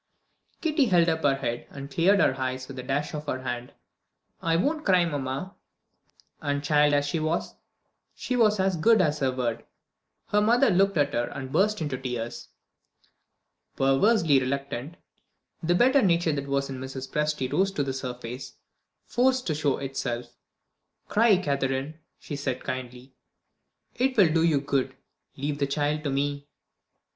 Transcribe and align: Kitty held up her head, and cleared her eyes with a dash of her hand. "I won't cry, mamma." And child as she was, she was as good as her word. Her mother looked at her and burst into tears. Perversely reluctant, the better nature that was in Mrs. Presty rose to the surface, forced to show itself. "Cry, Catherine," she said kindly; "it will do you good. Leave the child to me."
Kitty 0.61 0.85
held 0.85 1.09
up 1.09 1.21
her 1.21 1.35
head, 1.35 1.67
and 1.69 1.91
cleared 1.91 2.19
her 2.19 2.35
eyes 2.39 2.67
with 2.67 2.79
a 2.79 2.81
dash 2.81 3.13
of 3.13 3.27
her 3.27 3.43
hand. 3.43 3.71
"I 4.41 4.55
won't 4.55 4.83
cry, 4.83 5.05
mamma." 5.05 5.53
And 6.41 6.63
child 6.63 6.95
as 6.95 7.05
she 7.05 7.19
was, 7.19 7.53
she 8.15 8.35
was 8.35 8.59
as 8.59 8.75
good 8.77 8.99
as 8.99 9.19
her 9.19 9.31
word. 9.31 9.63
Her 10.29 10.41
mother 10.41 10.71
looked 10.71 10.97
at 10.97 11.13
her 11.13 11.25
and 11.25 11.51
burst 11.51 11.81
into 11.83 11.99
tears. 11.99 12.47
Perversely 13.75 14.39
reluctant, 14.39 14.95
the 15.61 15.75
better 15.75 16.01
nature 16.01 16.33
that 16.33 16.47
was 16.47 16.67
in 16.67 16.79
Mrs. 16.79 17.07
Presty 17.07 17.47
rose 17.53 17.71
to 17.73 17.83
the 17.83 17.93
surface, 17.93 18.55
forced 19.05 19.45
to 19.45 19.53
show 19.53 19.77
itself. 19.77 20.35
"Cry, 21.09 21.37
Catherine," 21.37 21.99
she 22.17 22.35
said 22.35 22.63
kindly; 22.63 23.13
"it 23.93 24.17
will 24.17 24.33
do 24.33 24.41
you 24.41 24.61
good. 24.61 24.95
Leave 25.37 25.59
the 25.59 25.67
child 25.67 26.03
to 26.05 26.09
me." 26.09 26.47